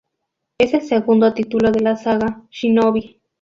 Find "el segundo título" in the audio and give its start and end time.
0.73-1.69